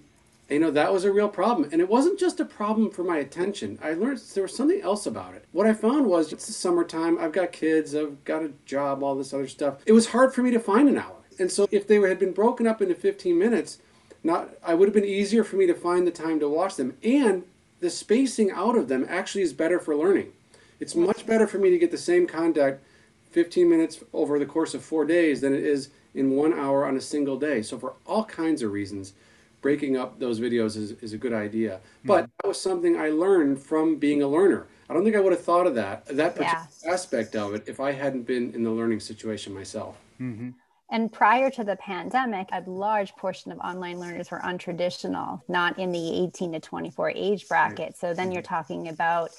[0.48, 1.68] you know that was a real problem.
[1.72, 3.78] And it wasn't just a problem for my attention.
[3.82, 5.44] I learned there was something else about it.
[5.52, 9.14] What i found was it's the summertime i've got kids i've got a job all
[9.14, 9.76] this other stuff.
[9.86, 11.16] It was hard for me to find an hour.
[11.38, 13.78] And so if they had been broken up into 15 minutes
[14.24, 16.96] not i would have been easier for me to find the time to watch them.
[17.02, 17.44] And
[17.80, 20.32] the spacing out of them actually is better for learning.
[20.78, 22.82] It's much better for me to get the same contact
[23.30, 26.96] 15 minutes over the course of four days than it is in one hour on
[26.96, 27.62] a single day.
[27.62, 29.14] So for all kinds of reasons
[29.62, 31.76] breaking up those videos is, is a good idea.
[31.76, 32.08] Mm-hmm.
[32.08, 34.66] But that was something I learned from being a learner.
[34.90, 36.66] I don't think I would have thought of that, that yeah.
[36.86, 39.96] aspect of it, if I hadn't been in the learning situation myself.
[40.20, 40.50] Mm-hmm.
[40.90, 45.90] And prior to the pandemic, a large portion of online learners were untraditional, not in
[45.90, 47.96] the 18 to 24 age bracket.
[47.96, 48.54] So then you're mm-hmm.
[48.54, 49.30] talking about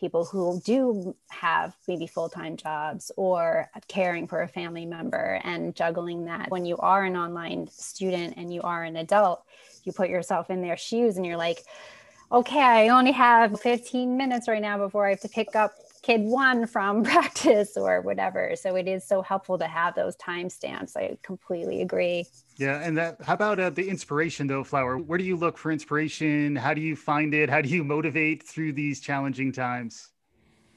[0.00, 6.24] people who do have maybe full-time jobs or caring for a family member and juggling
[6.24, 9.42] that when you are an online student and you are an adult
[9.84, 11.64] you put yourself in their shoes and you're like,
[12.32, 16.20] okay, I only have 15 minutes right now before I have to pick up kid
[16.22, 18.54] one from practice or whatever.
[18.56, 20.96] So it is so helpful to have those timestamps.
[20.96, 22.26] I completely agree.
[22.56, 23.22] Yeah, and that.
[23.22, 24.98] How about uh, the inspiration though, Flower?
[24.98, 26.56] Where do you look for inspiration?
[26.56, 27.48] How do you find it?
[27.48, 30.10] How do you motivate through these challenging times?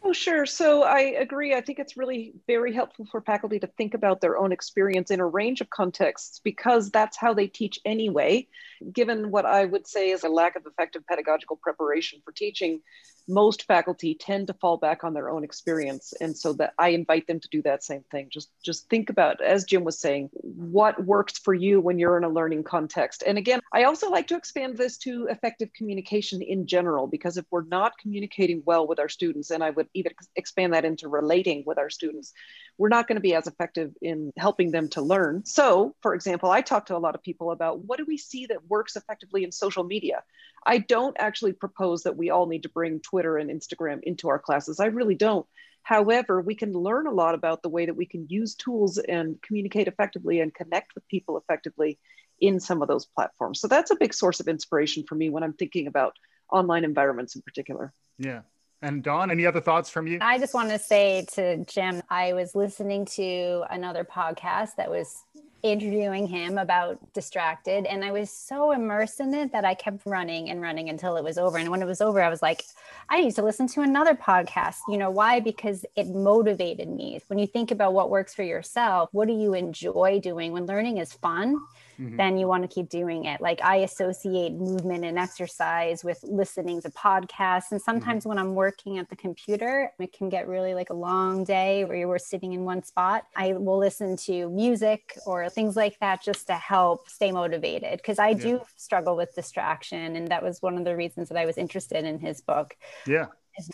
[0.06, 0.46] Oh, sure.
[0.46, 1.56] So I agree.
[1.56, 5.22] I think it's really very helpful for faculty to think about their own experience in
[5.22, 8.48] a range of contexts because that's how they teach anyway.
[8.92, 12.82] Given what I would say is a lack of effective pedagogical preparation for teaching,
[13.28, 16.14] most faculty tend to fall back on their own experience.
[16.20, 18.30] And so that i invite them to do that same thing.
[18.32, 22.24] Just just think about as jim was saying what works for you when you're in
[22.24, 23.24] a learning context.
[23.26, 27.46] And again i also like to expand this to effective communication in general because if
[27.52, 31.64] we're not communicating well with our students and i would even expand that into relating
[31.66, 32.34] with our students
[32.78, 36.50] we're not going to be as effective in helping them to learn so for example
[36.50, 39.44] i talk to a lot of people about what do we see that works effectively
[39.44, 40.24] in social media
[40.66, 44.40] I don't actually propose that we all need to bring Twitter and Instagram into our
[44.40, 44.80] classes.
[44.80, 45.46] I really don't.
[45.84, 49.42] However, we can learn a lot about the way that we can use tools and
[49.42, 52.00] communicate effectively and connect with people effectively
[52.40, 53.60] in some of those platforms.
[53.60, 56.16] So that's a big source of inspiration for me when I'm thinking about
[56.52, 57.94] online environments in particular.
[58.18, 58.42] Yeah.
[58.84, 60.18] And Dawn, any other thoughts from you?
[60.20, 65.24] I just want to say to Jim, I was listening to another podcast that was
[65.64, 70.50] interviewing him about distracted and i was so immersed in it that i kept running
[70.50, 71.58] and running until it was over.
[71.58, 72.66] And when it was over i was like
[73.08, 74.80] i need to listen to another podcast.
[74.90, 75.40] You know why?
[75.40, 77.22] Because it motivated me.
[77.28, 80.98] When you think about what works for yourself what do you enjoy doing when learning
[80.98, 81.62] is fun
[82.00, 82.18] mm-hmm.
[82.18, 83.42] then you want to keep doing it.
[83.42, 87.72] Like I associate movement and exercise with listening to podcasts.
[87.72, 87.92] And mm-hmm.
[87.92, 88.30] sometimes mm-hmm.
[88.30, 91.98] when I'm working at the computer, it can get really like a long day where
[91.98, 93.24] you were sitting in one spot.
[93.36, 98.20] I will listen to music or things like that just to help stay motivated because
[98.20, 98.38] I yeah.
[98.38, 100.16] do struggle with distraction.
[100.16, 102.76] And that was one of the reasons that I was interested in his book.
[103.08, 103.28] Yeah.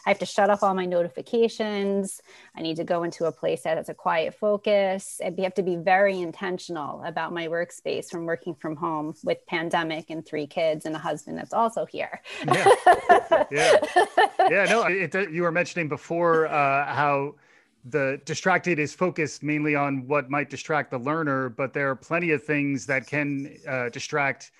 [0.06, 2.22] I have to shut off all my notifications.
[2.56, 5.22] I need to go into a place that has a quiet focus.
[5.24, 10.10] I have to be very intentional about my workspace from working from home with pandemic
[10.10, 12.22] and three kids and a husband that's also here.
[12.46, 12.68] Yeah,
[13.52, 13.78] yeah,
[14.50, 14.66] yeah.
[14.66, 17.36] No, it, it, you were mentioning before uh, how
[17.86, 22.32] the distracted is focused mainly on what might distract the learner, but there are plenty
[22.32, 24.52] of things that can uh, distract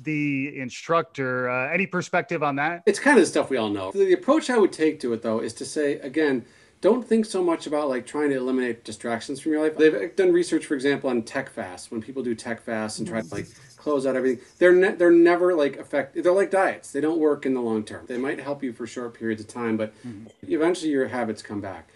[0.00, 1.48] the instructor.
[1.48, 2.82] Uh, any perspective on that?
[2.86, 3.92] It's kind of the stuff we all know.
[3.92, 6.44] The approach I would take to it, though, is to say, again,
[6.80, 9.76] don't think so much about like trying to eliminate distractions from your life.
[9.76, 11.90] They've done research, for example, on tech fast.
[11.90, 15.10] When people do tech fast and try to like close out everything, they're ne- they're
[15.10, 16.22] never like effect.
[16.22, 16.92] They're like diets.
[16.92, 18.04] They don't work in the long term.
[18.06, 20.26] They might help you for short periods of time, but mm-hmm.
[20.52, 21.88] eventually your habits come back.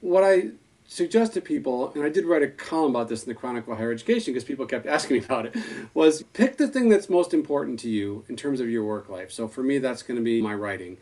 [0.00, 0.50] What I
[0.88, 3.78] suggest to people, and I did write a column about this in the Chronicle of
[3.78, 5.54] Higher Education because people kept asking me about it,
[5.94, 9.30] was pick the thing that's most important to you in terms of your work life.
[9.30, 10.96] So for me, that's going to be my writing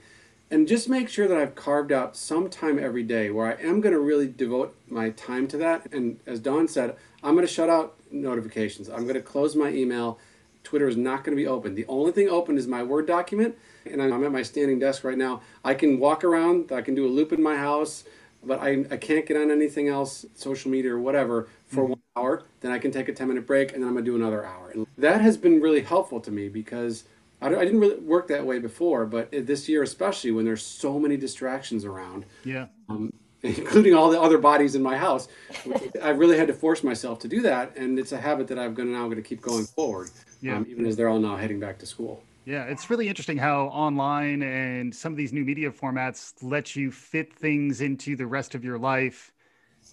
[0.51, 3.81] and just make sure that I've carved out some time every day where I am
[3.81, 5.93] going to really devote my time to that.
[5.93, 8.89] And as Dawn said, I'm going to shut out notifications.
[8.89, 10.19] I'm going to close my email.
[10.63, 11.75] Twitter is not going to be open.
[11.75, 15.19] The only thing open is my Word document, and I'm at my standing desk right
[15.19, 15.41] now.
[15.65, 18.05] I can walk around, I can do a loop in my house,
[18.47, 21.91] but I, I can't get on anything else, social media or whatever, for mm-hmm.
[21.91, 22.45] one hour.
[22.61, 24.45] Then I can take a 10 minute break, and then I'm going to do another
[24.45, 24.71] hour.
[24.71, 27.05] And that has been really helpful to me because
[27.43, 30.99] I, I didn't really work that way before, but this year especially when there's so
[30.99, 32.25] many distractions around.
[32.45, 32.67] Yeah.
[32.89, 35.29] Um, including all the other bodies in my house,
[36.03, 38.75] I really had to force myself to do that, and it's a habit that I'm
[38.75, 40.11] going to now going to keep going forward.
[40.41, 40.57] Yeah.
[40.57, 42.23] Um, even as they're all now heading back to school.
[42.47, 46.93] Yeah, it's really interesting how online and some of these new media formats let you
[46.93, 49.33] fit things into the rest of your life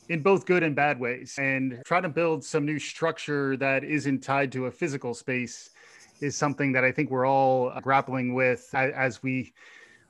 [0.09, 1.33] in both good and bad ways.
[1.39, 5.71] And try to build some new structure that isn't tied to a physical space
[6.21, 9.51] is something that I think we're all grappling with as we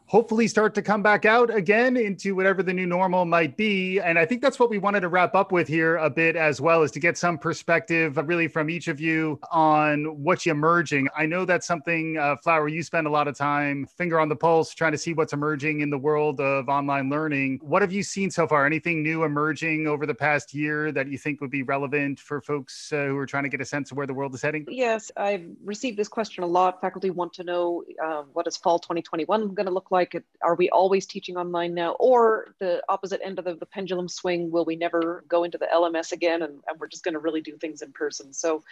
[0.05, 3.99] hopefully start to come back out again into whatever the new normal might be.
[3.99, 6.61] And I think that's what we wanted to wrap up with here a bit as
[6.61, 11.07] well, is to get some perspective really from each of you on what's emerging.
[11.17, 14.35] I know that's something, uh, Flower, you spend a lot of time finger on the
[14.35, 17.59] pulse, trying to see what's emerging in the world of online learning.
[17.61, 18.65] What have you seen so far?
[18.65, 22.91] Anything new emerging over the past year that you think would be relevant for folks
[22.91, 24.65] uh, who are trying to get a sense of where the world is heading?
[24.67, 26.81] Yes, I've received this question a lot.
[26.81, 29.92] Faculty want to know uh, what is fall 2021 going to look like?
[29.93, 30.21] Like?
[30.41, 31.91] Are we always teaching online now?
[31.99, 35.67] Or the opposite end of the, the pendulum swing will we never go into the
[35.73, 36.41] lms again?
[36.41, 38.33] And, and we're just going to really do things in person.
[38.33, 38.63] So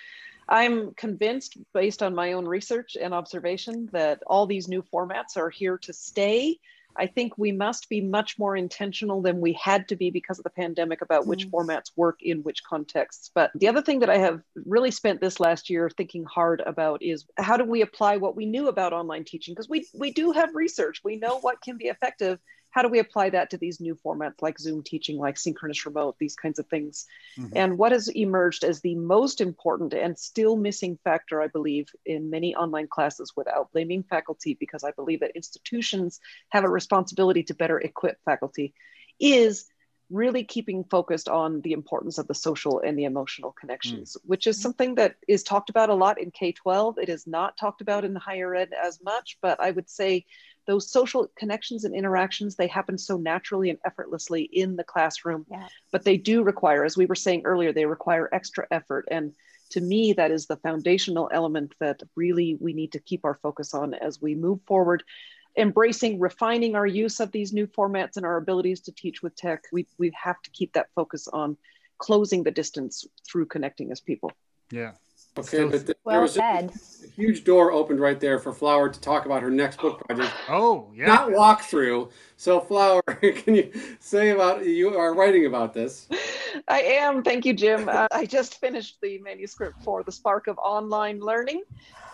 [0.50, 5.52] i'm convinced based on my own research and observation that all these new formats are
[5.52, 6.60] here to stay
[6.96, 10.44] I think we must be much more intentional than we had to be because of
[10.44, 11.52] the pandemic about which mm.
[11.52, 13.32] formats work in which contexts.
[13.34, 17.02] But the other thing that I have really spent this last year thinking hard about
[17.02, 19.54] is how do we apply what we knew about online teaching?
[19.54, 22.40] Because we, we do have research, we know what can be effective
[22.72, 26.16] how do we apply that to these new formats like Zoom teaching, like synchronous remote,
[26.20, 27.06] these kinds of things?
[27.38, 27.56] Mm-hmm.
[27.56, 32.30] And what has emerged as the most important and still missing factor, I believe, in
[32.30, 37.54] many online classes without blaming faculty, because I believe that institutions have a responsibility to
[37.54, 38.74] better equip faculty,
[39.20, 39.68] is
[40.10, 44.30] really keeping focused on the importance of the social and the emotional connections, mm.
[44.30, 46.98] which is something that is talked about a lot in K 12.
[47.00, 50.26] It is not talked about in the higher ed as much, but I would say
[50.72, 55.46] those social connections and interactions they happen so naturally and effortlessly in the classroom.
[55.52, 55.68] Yeah.
[55.92, 59.06] but they do require as we were saying earlier they require extra effort.
[59.12, 59.34] And
[59.72, 63.74] to me that is the foundational element that really we need to keep our focus
[63.74, 65.04] on as we move forward.
[65.58, 69.64] Embracing refining our use of these new formats and our abilities to teach with tech
[69.74, 71.58] we, we have to keep that focus on
[71.98, 74.32] closing the distance through connecting as people.
[74.72, 74.94] Yeah
[75.38, 76.72] Okay, but th- well there was said.
[77.06, 80.34] a huge door opened right there for Flower to talk about her next book project.
[80.50, 81.06] Oh, yeah.
[81.06, 82.12] Not walkthrough.
[82.36, 86.10] So, Flower, can you say about you are writing about this?
[86.67, 87.24] I am.
[87.24, 87.88] Thank you, Jim.
[87.88, 91.63] Uh, I just finished the manuscript for The Spark of Online Learning.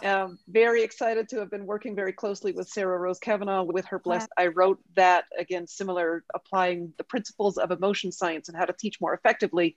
[0.03, 3.97] Um, very excited to have been working very closely with Sarah Rose Cavanagh with her
[3.97, 4.29] blessed.
[4.37, 9.01] I wrote that again, similar, applying the principles of emotion science and how to teach
[9.01, 9.75] more effectively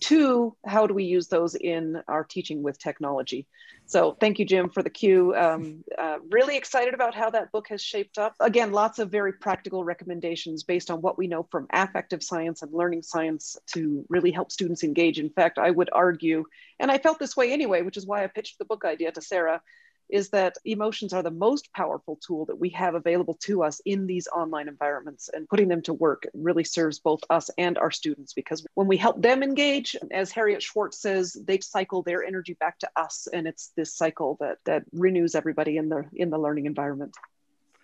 [0.00, 3.46] to how do we use those in our teaching with technology.
[3.86, 5.34] So thank you, Jim, for the cue.
[5.34, 8.34] Um, uh, really excited about how that book has shaped up.
[8.38, 12.72] Again, lots of very practical recommendations based on what we know from affective science and
[12.72, 15.18] learning science to really help students engage.
[15.18, 16.44] In fact, I would argue,
[16.78, 19.22] and I felt this way anyway, which is why I pitched the book idea to
[19.22, 19.62] Sarah,
[20.08, 24.06] is that emotions are the most powerful tool that we have available to us in
[24.06, 28.32] these online environments and putting them to work really serves both us and our students
[28.32, 32.78] because when we help them engage as harriet schwartz says they cycle their energy back
[32.78, 36.66] to us and it's this cycle that that renews everybody in the in the learning
[36.66, 37.16] environment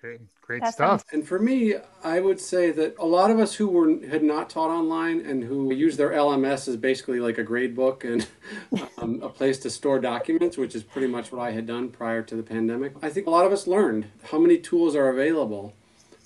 [0.05, 1.03] Great, great That's stuff.
[1.13, 4.51] And for me, I would say that a lot of us who were had not
[4.51, 8.27] taught online and who use their LMS as basically like a grade book and
[8.99, 12.21] um, a place to store documents, which is pretty much what I had done prior
[12.21, 12.93] to the pandemic.
[13.01, 15.73] I think a lot of us learned how many tools are available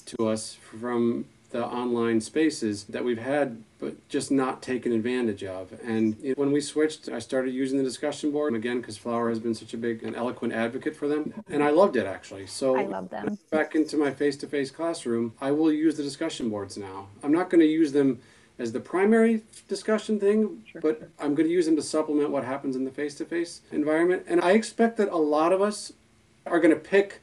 [0.06, 5.72] to us from the online spaces that we've had but just not taken advantage of
[5.84, 9.54] and when we switched i started using the discussion board again because flower has been
[9.54, 12.84] such a big and eloquent advocate for them and i loved it actually so i
[12.84, 17.32] love them back into my face-to-face classroom i will use the discussion boards now i'm
[17.32, 18.20] not going to use them
[18.58, 20.80] as the primary discussion thing, sure.
[20.80, 23.60] but I'm going to use them to supplement what happens in the face to face
[23.70, 24.24] environment.
[24.26, 25.92] And I expect that a lot of us
[26.46, 27.20] are going to pick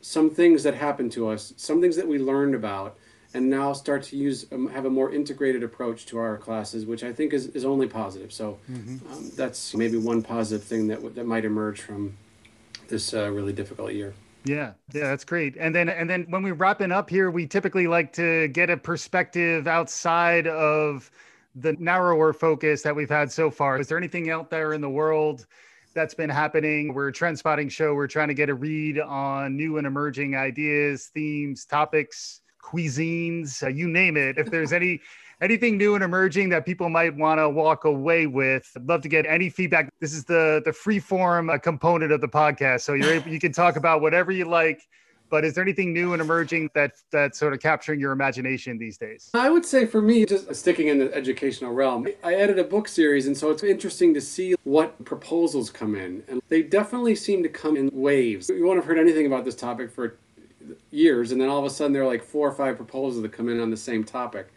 [0.00, 2.96] some things that happened to us, some things that we learned about,
[3.34, 7.04] and now start to use um, have a more integrated approach to our classes, which
[7.04, 8.32] I think is, is only positive.
[8.32, 9.12] So mm-hmm.
[9.12, 12.16] um, that's maybe one positive thing that that might emerge from
[12.88, 14.14] this uh, really difficult year.
[14.44, 15.56] Yeah, yeah, that's great.
[15.58, 18.76] And then and then when we're wrapping up here, we typically like to get a
[18.76, 21.10] perspective outside of
[21.56, 23.80] the narrower focus that we've had so far.
[23.80, 25.46] Is there anything out there in the world
[25.94, 26.94] that's been happening?
[26.94, 27.94] We're a trend spotting show.
[27.94, 33.68] We're trying to get a read on new and emerging ideas, themes, topics, cuisines, uh,
[33.68, 34.38] you name it.
[34.38, 35.00] If there's any
[35.40, 38.70] anything new and emerging that people might want to walk away with.
[38.76, 39.88] I'd love to get any feedback.
[40.00, 43.40] This is the the free form uh, component of the podcast, so you're able, you
[43.40, 44.80] can talk about whatever you like.
[45.28, 48.96] But is there anything new and emerging that that's sort of capturing your imagination these
[48.96, 49.28] days?
[49.34, 52.86] I would say for me, just sticking in the educational realm, I edited a book
[52.86, 57.42] series, and so it's interesting to see what proposals come in, and they definitely seem
[57.42, 58.48] to come in waves.
[58.48, 60.16] You won't have heard anything about this topic for
[60.90, 63.32] years, and then all of a sudden there are like four or five proposals that
[63.32, 64.48] come in on the same topic.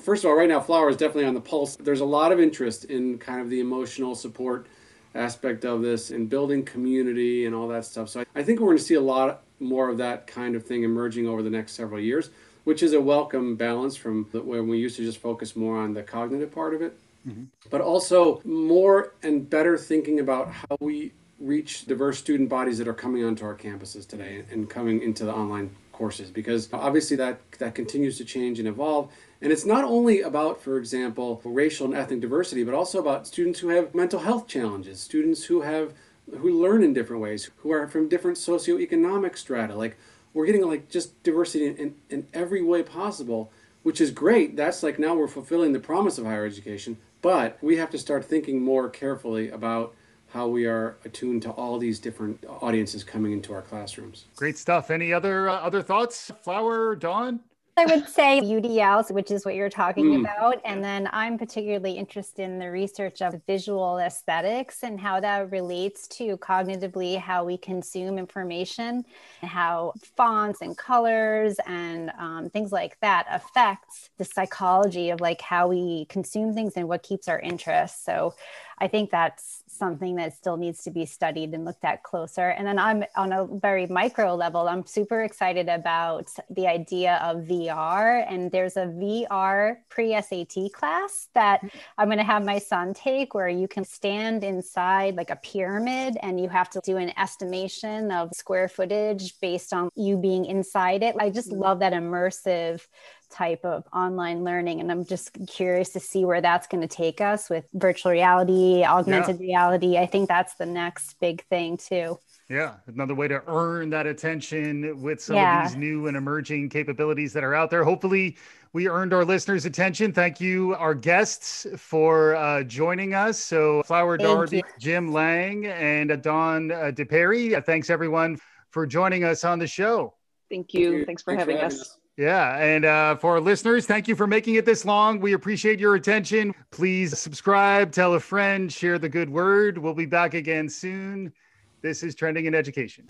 [0.00, 1.76] First of all, right now, Flower is definitely on the pulse.
[1.76, 4.66] There's a lot of interest in kind of the emotional support
[5.14, 8.08] aspect of this and building community and all that stuff.
[8.08, 10.84] So I think we're going to see a lot more of that kind of thing
[10.84, 12.30] emerging over the next several years,
[12.64, 16.02] which is a welcome balance from when we used to just focus more on the
[16.02, 16.96] cognitive part of it.
[17.28, 17.44] Mm-hmm.
[17.68, 22.94] But also more and better thinking about how we reach diverse student bodies that are
[22.94, 27.74] coming onto our campuses today and coming into the online courses because obviously that that
[27.74, 29.10] continues to change and evolve
[29.42, 33.60] and it's not only about, for example, racial and ethnic diversity, but also about students
[33.60, 35.94] who have mental health challenges, students who have
[36.38, 39.74] who learn in different ways, who are from different socioeconomic strata.
[39.74, 39.96] Like
[40.34, 43.50] we're getting like just diversity in, in, in every way possible,
[43.82, 44.56] which is great.
[44.56, 48.24] That's like now we're fulfilling the promise of higher education, but we have to start
[48.24, 49.94] thinking more carefully about
[50.32, 54.26] how we are attuned to all these different audiences coming into our classrooms.
[54.36, 54.90] Great stuff.
[54.90, 57.40] Any other uh, other thoughts, Flower, Dawn?
[57.80, 60.20] I would say UDLs, which is what you're talking mm.
[60.20, 60.60] about.
[60.66, 66.06] And then I'm particularly interested in the research of visual aesthetics and how that relates
[66.08, 69.04] to cognitively how we consume information
[69.40, 75.40] and how fonts and colors and um, things like that affects the psychology of like
[75.40, 78.04] how we consume things and what keeps our interest.
[78.04, 78.34] So
[78.78, 82.50] I think that's something that still needs to be studied and looked at closer.
[82.50, 87.38] And then I'm on a very micro level, I'm super excited about the idea of
[87.48, 88.24] VR.
[88.30, 91.64] And there's a VR pre SAT class that
[91.98, 96.18] I'm going to have my son take where you can stand inside like a pyramid
[96.22, 101.02] and you have to do an estimation of square footage based on you being inside
[101.02, 101.16] it.
[101.18, 102.86] I just love that immersive
[103.30, 104.80] type of online learning.
[104.80, 108.84] And I'm just curious to see where that's going to take us with virtual reality,
[108.84, 109.46] augmented yeah.
[109.46, 109.98] reality.
[109.98, 112.18] I think that's the next big thing, too.
[112.48, 115.62] Yeah, another way to earn that attention with some yeah.
[115.62, 117.84] of these new and emerging capabilities that are out there.
[117.84, 118.36] Hopefully,
[118.72, 120.12] we earned our listeners' attention.
[120.12, 123.38] Thank you, our guests, for uh, joining us.
[123.38, 124.62] So, Flower Thank Darby, you.
[124.80, 127.64] Jim Lang, and Dawn uh, DePerry.
[127.64, 128.36] Thanks, everyone,
[128.70, 130.14] for joining us on the show.
[130.50, 131.04] Thank you.
[131.04, 131.80] Thanks for Thanks having for us.
[131.80, 131.98] us.
[132.20, 132.58] Yeah.
[132.58, 135.20] And uh, for our listeners, thank you for making it this long.
[135.20, 136.54] We appreciate your attention.
[136.70, 139.78] Please subscribe, tell a friend, share the good word.
[139.78, 141.32] We'll be back again soon.
[141.80, 143.08] This is Trending in Education.